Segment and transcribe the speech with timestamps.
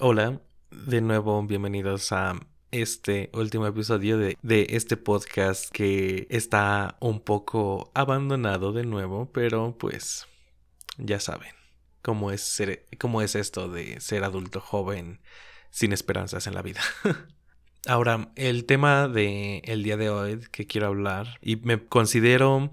[0.00, 0.40] Hola,
[0.70, 2.38] de nuevo bienvenidos a
[2.70, 4.36] este último episodio de,
[4.70, 10.28] este podcast que está un poco abandonado de nuevo, pero pues
[10.98, 11.50] ya saben
[12.00, 15.20] cómo es, ser, cómo es esto de ser adulto joven
[15.70, 16.80] sin esperanzas en la vida.
[17.88, 22.70] Ahora, el tema del el día de hoy que quiero hablar, y me considero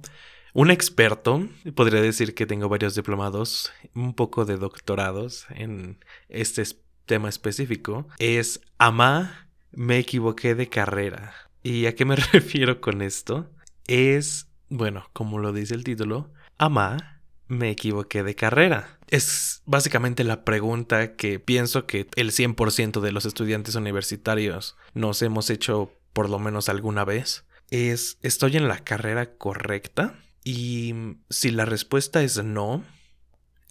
[0.54, 5.98] un experto, podría decir que tengo varios diplomados, un poco de doctorados en
[6.30, 6.62] este
[7.06, 11.34] tema específico es Amá, me equivoqué de carrera.
[11.64, 13.50] ¿Y a qué me refiero con esto?
[13.88, 19.00] Es, bueno, como lo dice el título, Amá, me equivoqué de carrera.
[19.08, 25.50] Es básicamente la pregunta que pienso que el 100% de los estudiantes universitarios nos hemos
[25.50, 27.46] hecho por lo menos alguna vez.
[27.70, 30.20] Es, ¿estoy en la carrera correcta?
[30.44, 30.94] Y
[31.30, 32.84] si la respuesta es no,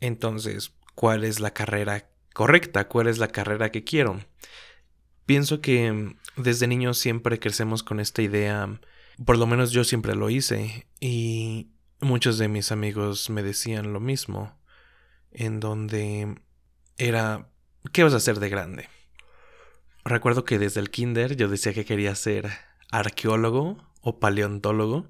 [0.00, 4.20] entonces, ¿cuál es la carrera correcta, cuál es la carrera que quiero.
[5.24, 8.80] Pienso que mm, desde niño siempre crecemos con esta idea,
[9.24, 14.00] por lo menos yo siempre lo hice, y muchos de mis amigos me decían lo
[14.00, 14.58] mismo,
[15.30, 16.34] en donde
[16.98, 17.48] era,
[17.92, 18.88] ¿qué vas a hacer de grande?
[20.04, 22.50] Recuerdo que desde el kinder yo decía que quería ser
[22.90, 25.08] arqueólogo o paleontólogo,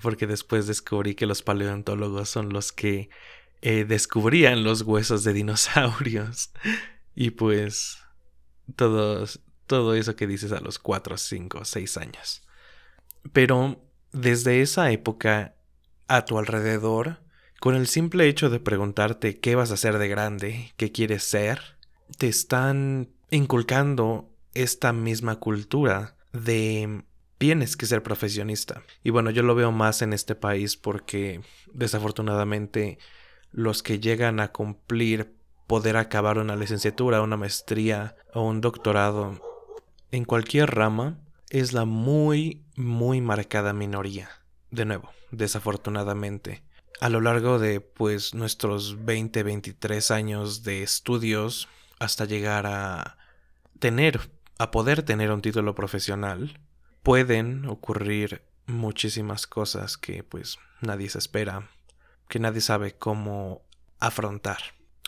[0.00, 3.10] porque después descubrí que los paleontólogos son los que
[3.62, 6.50] eh, descubrían los huesos de dinosaurios.
[7.12, 7.98] Y pues
[8.76, 12.42] todo eso que dices a los 4, 5, 6 años.
[13.32, 15.54] Pero desde esa época,
[16.08, 17.20] a tu alrededor,
[17.60, 21.60] con el simple hecho de preguntarte qué vas a hacer de grande, qué quieres ser,
[22.16, 27.04] te están inculcando esta misma cultura de
[27.38, 28.82] tienes que ser profesionista.
[29.04, 31.40] Y bueno, yo lo veo más en este país porque
[31.72, 32.98] desafortunadamente
[33.52, 35.34] los que llegan a cumplir
[35.66, 39.40] poder acabar una licenciatura, una maestría o un doctorado
[40.10, 44.28] en cualquier rama es la muy, muy marcada minoría.
[44.70, 46.62] De nuevo, desafortunadamente.
[47.00, 53.16] A lo largo de pues nuestros 20, 23 años de estudios hasta llegar a
[53.78, 56.58] tener, a poder tener un título profesional,
[57.02, 61.68] pueden ocurrir muchísimas cosas que pues nadie se espera
[62.30, 63.62] que nadie sabe cómo
[63.98, 64.58] afrontar.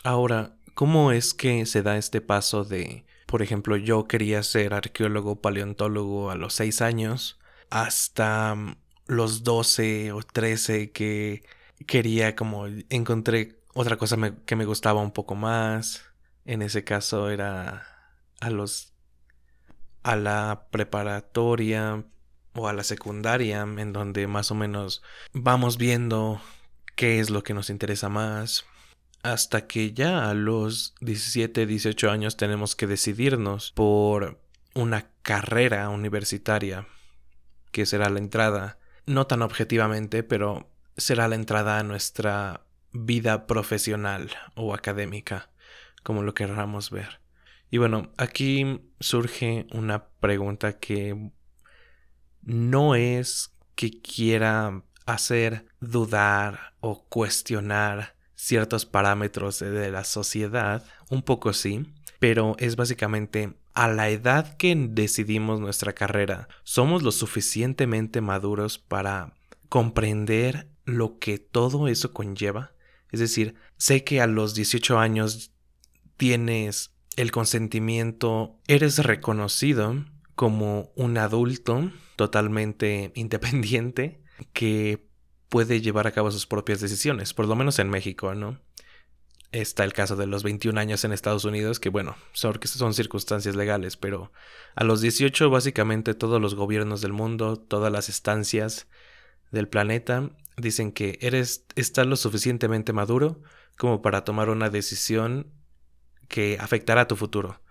[0.03, 5.41] Ahora, ¿cómo es que se da este paso de, por ejemplo, yo quería ser arqueólogo
[5.41, 7.39] paleontólogo a los 6 años,
[7.71, 8.75] hasta mm,
[9.07, 11.43] los 12 o 13 que
[11.87, 16.05] quería como encontré otra cosa que me gustaba un poco más.
[16.45, 17.87] En ese caso era
[18.39, 18.93] a los
[20.03, 22.03] a la preparatoria
[22.53, 25.01] o a la secundaria en donde más o menos
[25.31, 26.41] vamos viendo
[26.95, 28.65] qué es lo que nos interesa más,
[29.23, 34.39] hasta que ya a los 17, 18 años tenemos que decidirnos por
[34.75, 36.87] una carrera universitaria,
[37.71, 44.29] que será la entrada, no tan objetivamente, pero será la entrada a nuestra vida profesional
[44.55, 45.49] o académica,
[46.03, 47.19] como lo querramos ver.
[47.71, 51.31] Y bueno, aquí surge una pregunta que
[52.43, 61.53] no es que quiera hacer dudar o cuestionar ciertos parámetros de la sociedad, un poco
[61.53, 68.77] sí, pero es básicamente a la edad que decidimos nuestra carrera, somos lo suficientemente maduros
[68.77, 69.33] para
[69.69, 72.71] comprender lo que todo eso conlleva.
[73.11, 75.51] Es decir, sé que a los 18 años
[76.17, 80.05] tienes el consentimiento, eres reconocido
[80.35, 84.22] como un adulto totalmente independiente,
[84.53, 85.07] que
[85.49, 88.59] puede llevar a cabo sus propias decisiones, por lo menos en México, ¿no?
[89.51, 93.55] Está el caso de los 21 años en Estados Unidos, que bueno, son, son circunstancias
[93.55, 94.31] legales, pero
[94.73, 98.87] a los 18 básicamente todos los gobiernos del mundo, todas las estancias
[99.51, 103.41] del planeta dicen que eres, estás lo suficientemente maduro
[103.77, 105.51] como para tomar una decisión
[106.27, 107.61] que afectará tu futuro,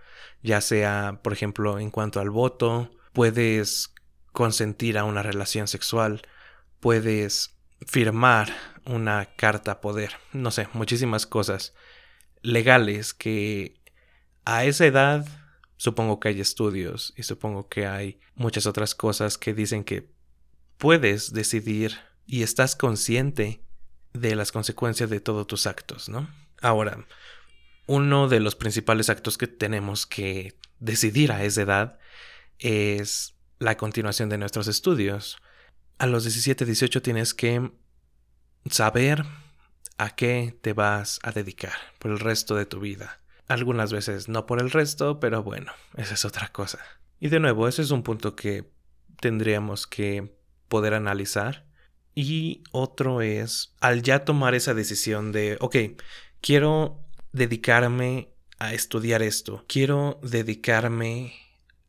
[0.42, 3.92] ya sea, por ejemplo, en cuanto al voto, puedes
[4.32, 6.22] consentir a una relación sexual,
[6.82, 7.56] puedes
[7.86, 8.52] firmar
[8.84, 11.74] una carta poder, no sé, muchísimas cosas
[12.42, 13.80] legales que
[14.44, 15.24] a esa edad
[15.76, 20.10] supongo que hay estudios y supongo que hay muchas otras cosas que dicen que
[20.76, 23.62] puedes decidir y estás consciente
[24.12, 26.28] de las consecuencias de todos tus actos, ¿no?
[26.60, 27.06] Ahora,
[27.86, 31.98] uno de los principales actos que tenemos que decidir a esa edad
[32.58, 35.38] es la continuación de nuestros estudios
[36.02, 37.70] a los 17, 18 tienes que
[38.68, 39.24] saber
[39.98, 43.20] a qué te vas a dedicar por el resto de tu vida.
[43.46, 46.80] algunas veces no por el resto, pero bueno, esa es otra cosa.
[47.20, 48.68] Y de nuevo, ese es un punto que
[49.20, 51.66] tendríamos que poder analizar.
[52.16, 55.76] Y otro es, al ya tomar esa decisión de, ok,
[56.40, 56.98] quiero
[57.30, 61.32] dedicarme a estudiar esto, quiero dedicarme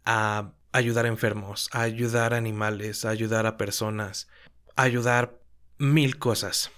[0.06, 4.28] a ayudar a enfermos, a ayudar a animales, a ayudar a personas,
[4.76, 5.40] a ayudar
[5.78, 6.72] mil cosas.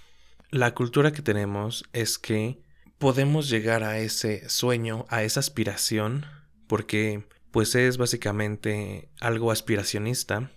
[0.50, 2.60] La cultura que tenemos es que
[2.98, 6.26] podemos llegar a ese sueño, a esa aspiración,
[6.68, 10.50] porque pues es básicamente algo aspiracionista,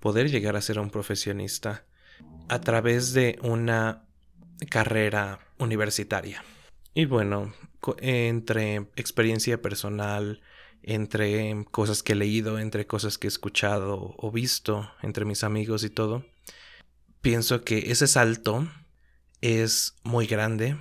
[0.00, 1.84] poder llegar a ser un profesionista
[2.48, 4.04] a través de una
[4.68, 6.44] carrera universitaria.
[6.94, 7.54] Y bueno,
[7.98, 10.40] entre experiencia personal,
[10.82, 15.84] entre cosas que he leído, entre cosas que he escuchado o visto entre mis amigos
[15.84, 16.24] y todo,
[17.20, 18.68] pienso que ese salto
[19.40, 20.76] es muy grande,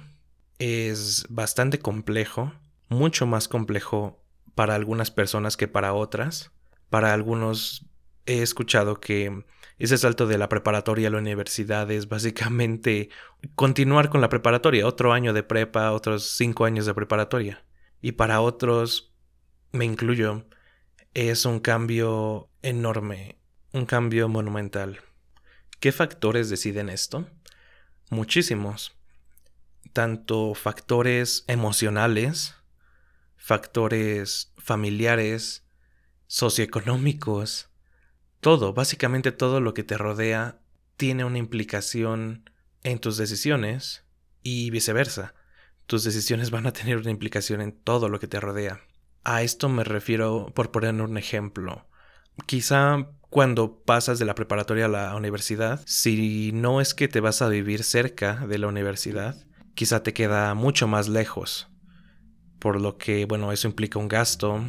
[0.59, 2.53] es bastante complejo,
[2.89, 4.23] mucho más complejo
[4.55, 6.51] para algunas personas que para otras.
[6.89, 7.85] Para algunos
[8.25, 9.43] he escuchado que
[9.79, 13.09] ese salto de la preparatoria a la universidad es básicamente
[13.55, 17.65] continuar con la preparatoria, otro año de prepa, otros cinco años de preparatoria.
[18.01, 19.10] Y para otros,
[19.71, 20.45] me incluyo,
[21.13, 23.37] es un cambio enorme,
[23.73, 25.01] un cambio monumental.
[25.79, 27.27] ¿Qué factores deciden esto?
[28.09, 28.95] Muchísimos.
[29.93, 32.55] Tanto factores emocionales,
[33.35, 35.65] factores familiares,
[36.27, 37.69] socioeconómicos,
[38.39, 40.59] todo, básicamente todo lo que te rodea
[40.97, 42.49] tiene una implicación
[42.83, 44.03] en tus decisiones
[44.43, 45.33] y viceversa.
[45.85, 48.81] Tus decisiones van a tener una implicación en todo lo que te rodea.
[49.23, 51.87] A esto me refiero por poner un ejemplo.
[52.45, 57.41] Quizá cuando pasas de la preparatoria a la universidad, si no es que te vas
[57.41, 59.35] a vivir cerca de la universidad,
[59.75, 61.69] quizá te queda mucho más lejos.
[62.59, 64.63] Por lo que, bueno, eso implica un gasto,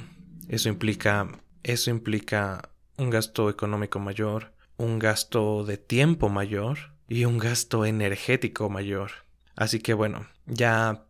[0.49, 1.28] eso implica,
[1.62, 8.69] eso implica un gasto económico mayor, un gasto de tiempo mayor y un gasto energético
[8.69, 9.10] mayor.
[9.56, 11.06] Así que bueno, ya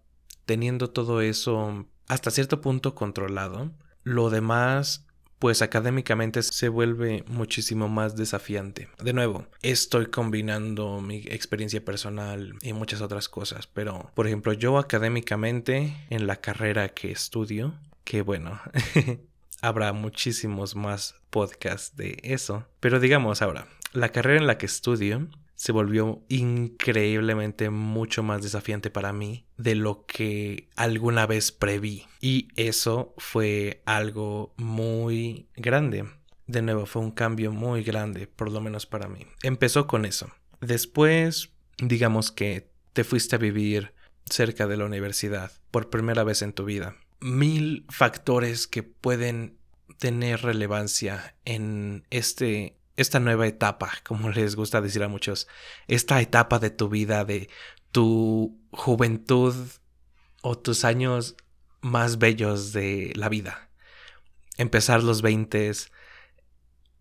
[0.46, 3.70] teniendo todo eso hasta cierto punto controlado,
[4.04, 5.06] lo demás
[5.38, 8.88] pues académicamente se vuelve muchísimo más desafiante.
[9.02, 14.78] De nuevo, estoy combinando mi experiencia personal y muchas otras cosas, pero por ejemplo yo
[14.78, 17.74] académicamente en la carrera que estudio,
[18.04, 18.60] que bueno,
[19.62, 22.66] habrá muchísimos más podcasts de eso.
[22.78, 25.28] Pero digamos ahora, la carrera en la que estudio
[25.62, 32.04] se volvió increíblemente mucho más desafiante para mí de lo que alguna vez preví.
[32.20, 36.04] Y eso fue algo muy grande.
[36.48, 39.24] De nuevo, fue un cambio muy grande, por lo menos para mí.
[39.44, 40.32] Empezó con eso.
[40.60, 43.94] Después, digamos que te fuiste a vivir
[44.24, 49.56] cerca de la universidad por primera vez en tu vida mil factores que pueden
[49.98, 55.48] tener relevancia en este esta nueva etapa, como les gusta decir a muchos,
[55.88, 57.48] esta etapa de tu vida, de
[57.90, 59.54] tu juventud
[60.42, 61.36] o tus años
[61.80, 63.70] más bellos de la vida.
[64.56, 65.90] Empezar los veintes,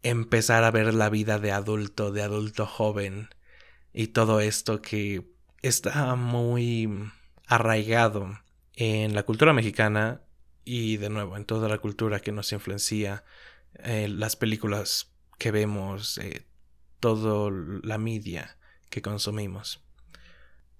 [0.04, 3.30] empezar a ver la vida de adulto, de adulto joven
[3.94, 5.30] y todo esto que
[5.62, 7.12] está muy
[7.48, 8.40] arraigado
[8.76, 10.22] en la cultura mexicana
[10.64, 13.24] y de nuevo en toda la cultura que nos influencia,
[13.84, 16.46] eh, las películas que vemos, eh,
[17.00, 17.50] toda
[17.82, 18.60] la media
[18.92, 19.84] que consumimos.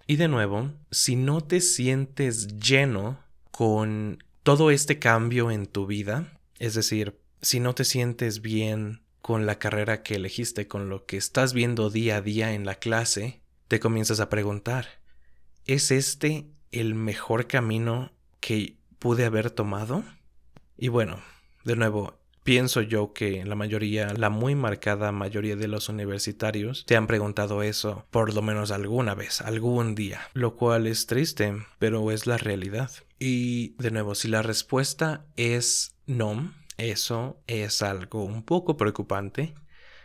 [0.06, 3.18] Y de nuevo, si no te sientes lleno
[3.50, 9.48] con todo este cambio en tu vida, es decir, si no te sientes bien con
[9.48, 13.42] la carrera que elegiste, con lo que estás viendo día a día en la clase,
[13.68, 15.02] te comienzas a preguntar,
[15.66, 20.04] ¿es este el mejor camino que pude haber tomado?
[20.78, 21.20] Y bueno,
[21.64, 26.96] de nuevo, pienso yo que la mayoría, la muy marcada mayoría de los universitarios te
[26.96, 32.12] han preguntado eso por lo menos alguna vez, algún día, lo cual es triste, pero
[32.12, 32.92] es la realidad.
[33.20, 39.54] Y de nuevo, si la respuesta es no, eso es algo un poco preocupante.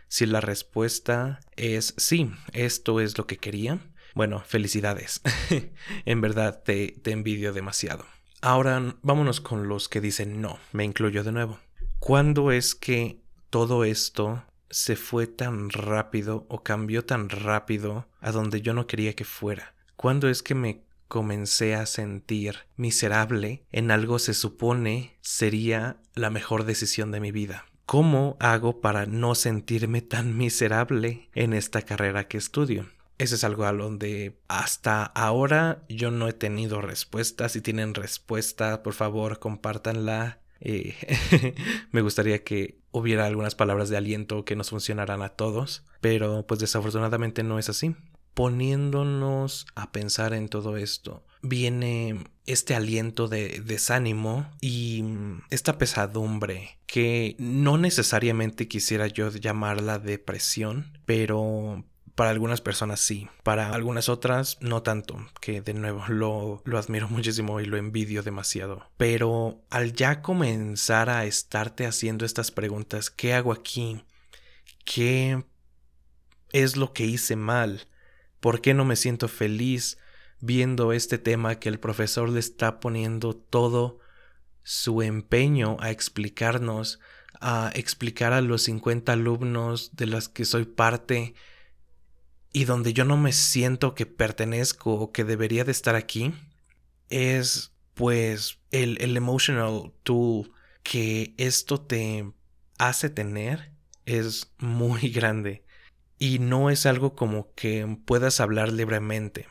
[0.09, 3.81] Si la respuesta es sí, esto es lo que quería,
[4.15, 5.21] bueno, felicidades.
[6.05, 8.05] en verdad te, te envidio demasiado.
[8.41, 11.59] Ahora vámonos con los que dicen no, me incluyo de nuevo.
[12.07, 13.19] ¿Cuándo es que
[13.51, 19.15] todo esto se fue tan rápido o cambió tan rápido a donde yo no quería
[19.15, 19.75] que fuera?
[19.97, 26.63] ¿Cuándo es que me comencé a sentir miserable en algo se supone sería la mejor
[26.63, 27.67] decisión de mi vida?
[27.87, 32.87] ¿Cómo hago para no sentirme tan miserable en esta carrera que estudio?
[33.19, 37.49] ese es algo a donde hasta ahora yo no he tenido respuesta.
[37.49, 40.39] Si tienen respuesta, por favor, compártanla.
[40.61, 40.95] Eh,
[41.93, 46.61] me gustaría que hubiera algunas palabras de aliento que nos funcionaran a todos, pero pues
[46.61, 47.95] desafortunadamente no es así.
[48.35, 55.05] Poniéndonos a pensar en todo esto, viene este aliento de desánimo y
[55.51, 61.85] esta pesadumbre que no necesariamente quisiera yo llamarla depresión, pero
[62.17, 67.09] para algunas personas sí, para algunas otras no tanto, que de nuevo lo, lo admiro
[67.11, 68.91] muchísimo y lo envidio demasiado.
[68.97, 74.03] Pero al ya comenzar a estarte haciendo estas preguntas, ¿qué hago aquí?
[74.85, 75.45] ¿Qué
[76.53, 77.87] es lo que hice mal?
[78.41, 79.99] ¿Por qué no me siento feliz
[80.41, 83.99] viendo este tema que el profesor le está poniendo todo
[84.63, 86.99] su empeño a explicarnos,
[87.41, 91.35] a explicar a los 50 alumnos de las que soy parte,
[92.57, 96.33] y donde yo no me siento que pertenezco o que debería de estar aquí
[97.11, 100.51] es pues el, el emotional tool
[100.83, 102.33] que esto te
[102.79, 103.73] hace tener
[104.07, 105.67] es muy grande
[106.19, 109.49] y no es algo como que puedas hablar libremente,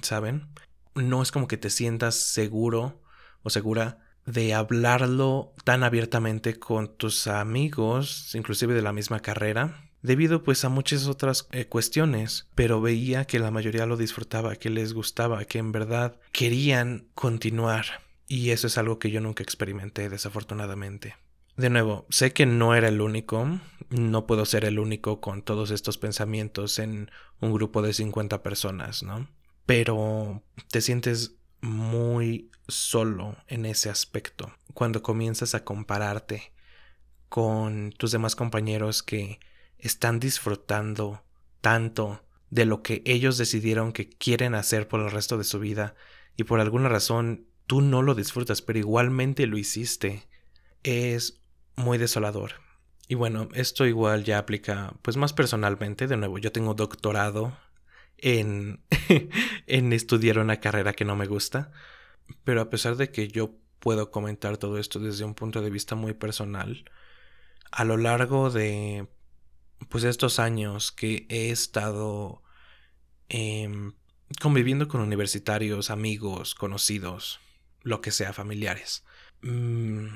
[0.00, 0.46] ¿saben?
[0.94, 3.02] No es como que te sientas seguro
[3.42, 10.44] o segura de hablarlo tan abiertamente con tus amigos, inclusive de la misma carrera, debido
[10.44, 14.94] pues a muchas otras eh, cuestiones, pero veía que la mayoría lo disfrutaba, que les
[14.94, 17.86] gustaba, que en verdad querían continuar.
[18.28, 21.16] Y eso es algo que yo nunca experimenté, desafortunadamente.
[21.56, 23.60] De nuevo, sé que no era el único,
[23.90, 27.10] no puedo ser el único con todos estos pensamientos en
[27.40, 29.28] un grupo de 50 personas, ¿no?
[29.64, 36.52] Pero te sientes muy solo en ese aspecto cuando comienzas a compararte
[37.28, 39.40] con tus demás compañeros que
[39.78, 41.22] están disfrutando
[41.60, 45.94] tanto de lo que ellos decidieron que quieren hacer por el resto de su vida
[46.36, 50.28] y por alguna razón tú no lo disfrutas, pero igualmente lo hiciste,
[50.82, 51.40] es
[51.74, 52.52] muy desolador.
[53.08, 57.56] Y bueno, esto igual ya aplica pues más personalmente, de nuevo, yo tengo doctorado
[58.18, 58.80] en
[59.66, 61.72] en estudiar una carrera que no me gusta,
[62.44, 65.94] pero a pesar de que yo puedo comentar todo esto desde un punto de vista
[65.94, 66.84] muy personal,
[67.70, 69.06] a lo largo de
[69.88, 72.42] pues estos años que he estado
[73.28, 73.92] em,
[74.40, 77.40] conviviendo con universitarios, amigos, conocidos,
[77.82, 79.04] lo que sea, familiares,
[79.42, 80.06] mm,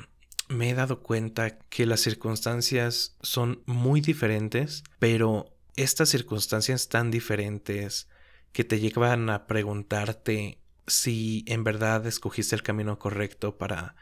[0.49, 8.09] me he dado cuenta que las circunstancias son muy diferentes, pero estas circunstancias tan diferentes
[8.53, 13.95] que te llevan a preguntarte si en verdad escogiste el camino correcto para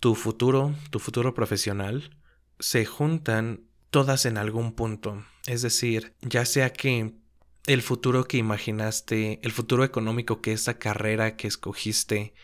[0.00, 2.10] tu futuro, tu futuro profesional,
[2.58, 3.62] se juntan
[3.96, 5.24] todas en algún punto.
[5.46, 7.14] Es decir, ya sea que
[7.64, 12.34] el futuro que imaginaste, el futuro económico que esa carrera que escogiste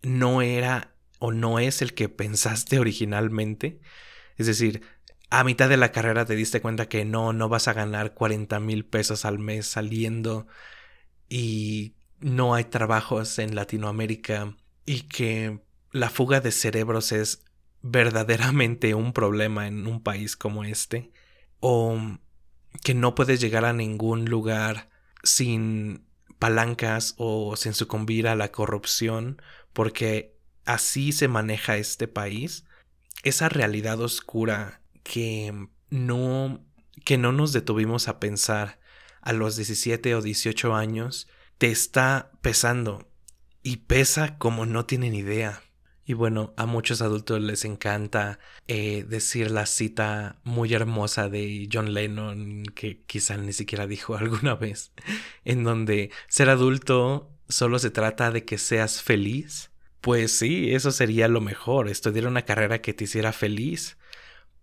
[0.00, 3.78] no era o no es el que pensaste originalmente.
[4.38, 4.80] Es decir,
[5.28, 8.58] a mitad de la carrera te diste cuenta que no, no vas a ganar 40
[8.60, 10.46] mil pesos al mes saliendo
[11.28, 15.60] y no hay trabajos en Latinoamérica y que
[15.92, 17.45] la fuga de cerebros es
[17.90, 21.12] verdaderamente un problema en un país como este
[21.60, 21.98] o
[22.82, 24.90] que no puedes llegar a ningún lugar
[25.22, 26.04] sin
[26.38, 29.40] palancas o sin sucumbir a la corrupción
[29.72, 32.64] porque así se maneja este país
[33.22, 36.64] esa realidad oscura que no
[37.04, 38.80] que no nos detuvimos a pensar
[39.20, 41.28] a los 17 o 18 años
[41.58, 43.08] te está pesando
[43.62, 45.62] y pesa como no tienen idea
[46.06, 51.94] y bueno, a muchos adultos les encanta eh, decir la cita muy hermosa de John
[51.94, 54.92] Lennon, que quizá ni siquiera dijo alguna vez,
[55.44, 59.72] en donde ser adulto solo se trata de que seas feliz.
[60.00, 63.98] Pues sí, eso sería lo mejor, estudiar una carrera que te hiciera feliz.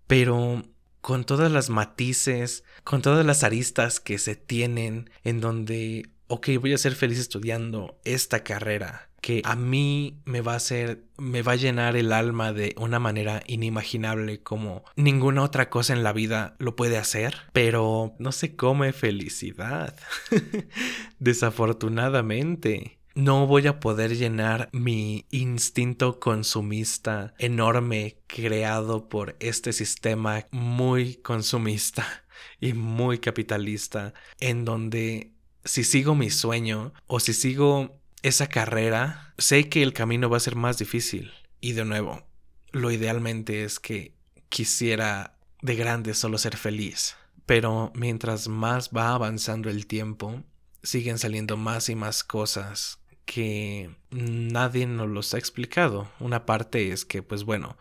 [0.07, 0.63] Pero
[1.01, 6.73] con todas las matices, con todas las aristas que se tienen, en donde, ok, voy
[6.73, 11.53] a ser feliz estudiando esta carrera que a mí me va a hacer, me va
[11.53, 16.57] a llenar el alma de una manera inimaginable como ninguna otra cosa en la vida
[16.59, 19.95] lo puede hacer, pero no se come felicidad.
[21.19, 22.99] Desafortunadamente.
[23.15, 32.25] No voy a poder llenar mi instinto consumista enorme creado por este sistema muy consumista
[32.59, 35.31] y muy capitalista en donde
[35.63, 40.41] si sigo mi sueño o si sigo esa carrera, sé que el camino va a
[40.41, 41.31] ser más difícil.
[41.61, 42.23] Y de nuevo,
[42.71, 44.15] lo idealmente es que
[44.49, 47.15] quisiera de grande solo ser feliz.
[47.45, 50.43] Pero mientras más va avanzando el tiempo,
[50.81, 56.09] siguen saliendo más y más cosas que nadie nos los ha explicado.
[56.19, 57.77] Una parte es que, pues bueno,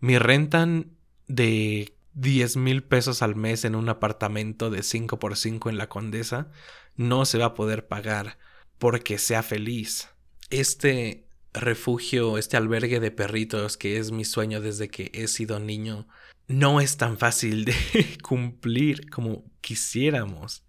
[0.00, 5.70] mi rentan de 10 mil pesos al mes en un apartamento de 5 por 5
[5.70, 6.50] en la Condesa
[6.96, 8.38] no se va a poder pagar
[8.78, 10.08] porque sea feliz.
[10.50, 16.08] Este refugio, este albergue de perritos que es mi sueño desde que he sido niño,
[16.46, 17.74] no es tan fácil de
[18.22, 20.64] cumplir como quisiéramos.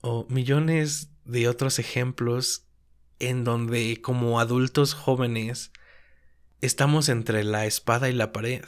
[0.00, 2.66] O millones de otros ejemplos
[3.18, 5.72] en donde como adultos jóvenes
[6.60, 8.64] estamos entre la espada y la pared,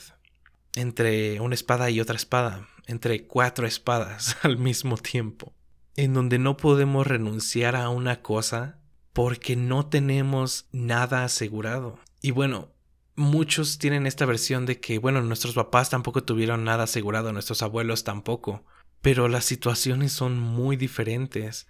[0.75, 5.53] entre una espada y otra espada, entre cuatro espadas al mismo tiempo,
[5.95, 8.79] en donde no podemos renunciar a una cosa
[9.13, 11.99] porque no tenemos nada asegurado.
[12.21, 12.69] Y bueno,
[13.15, 18.03] muchos tienen esta versión de que, bueno, nuestros papás tampoco tuvieron nada asegurado, nuestros abuelos
[18.03, 18.63] tampoco,
[19.01, 21.67] pero las situaciones son muy diferentes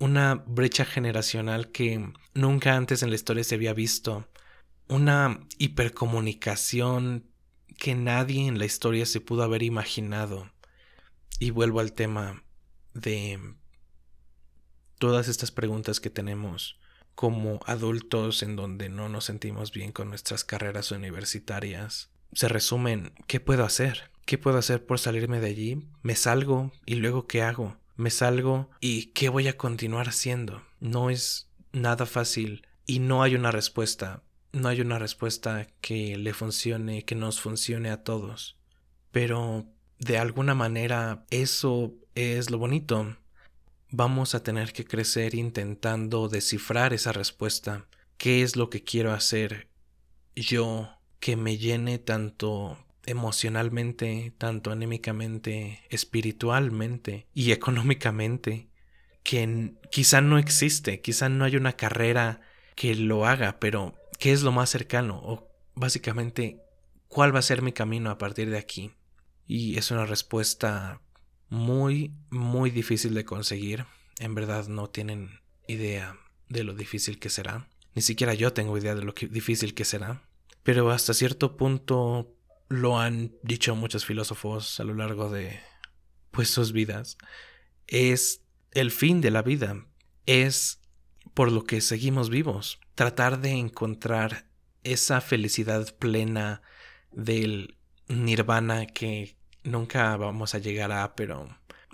[0.00, 4.28] una brecha generacional que nunca antes en la historia se había visto,
[4.88, 7.26] una hipercomunicación
[7.78, 10.50] que nadie en la historia se pudo haber imaginado.
[11.38, 12.42] Y vuelvo al tema
[12.94, 13.38] de
[15.00, 16.78] todas estas preguntas que tenemos
[17.16, 22.08] como adultos en donde no nos sentimos bien con nuestras carreras universitarias.
[22.32, 24.12] Se resumen, ¿qué puedo hacer?
[24.24, 25.88] ¿Qué puedo hacer por salirme de allí?
[26.02, 26.70] ¿Me salgo?
[26.86, 27.80] ¿Y luego qué hago?
[28.00, 30.62] me salgo y qué voy a continuar haciendo.
[30.80, 34.22] No es nada fácil y no hay una respuesta.
[34.52, 38.56] No hay una respuesta que le funcione, que nos funcione a todos.
[39.12, 39.66] Pero
[39.98, 43.16] de alguna manera eso es lo bonito.
[43.92, 47.86] Vamos a tener que crecer intentando descifrar esa respuesta.
[48.18, 49.68] ¿Qué es lo que quiero hacer
[50.36, 58.68] yo que me llene tanto emocionalmente, tanto anímicamente, espiritualmente y económicamente,
[59.24, 62.42] que quizá no existe, quizá no hay una carrera
[62.76, 65.20] que lo haga, pero ¿qué es lo más cercano?
[65.24, 66.62] O básicamente,
[67.08, 68.92] ¿cuál va a ser mi camino a partir de aquí?
[69.48, 71.00] Y es una respuesta
[71.50, 73.84] muy, muy difícil de conseguir.
[74.18, 76.16] En verdad no tienen idea
[76.48, 77.68] de lo difícil que será.
[77.94, 80.22] Ni siquiera yo tengo idea de lo difícil que será.
[80.62, 82.34] Pero hasta cierto punto
[82.68, 85.60] lo han dicho muchos filósofos a lo largo de
[86.30, 87.18] pues sus vidas,
[87.88, 89.84] es el fin de la vida,
[90.26, 90.80] es
[91.34, 94.46] por lo que seguimos vivos, tratar de encontrar
[94.84, 96.62] esa felicidad plena
[97.10, 101.48] del nirvana que nunca vamos a llegar a, pero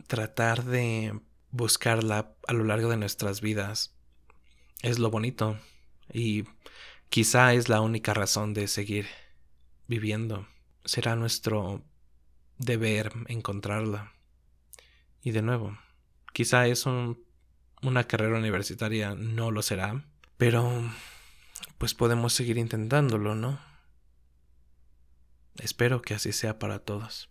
[0.07, 1.18] tratar de
[1.50, 3.94] buscarla a lo largo de nuestras vidas
[4.83, 5.59] es lo bonito
[6.12, 6.44] y
[7.09, 9.07] quizá es la única razón de seguir
[9.88, 10.46] viviendo
[10.87, 11.85] será nuestro
[12.59, 14.12] deber encontrarla.
[15.22, 15.76] Y de nuevo,
[16.33, 17.18] quizá eso
[17.83, 20.05] una carrera universitaria no lo será,
[20.38, 20.70] pero
[21.79, 23.61] pues podemos seguir intentándolo, ¿no?
[25.57, 27.31] Espero que así sea para todos.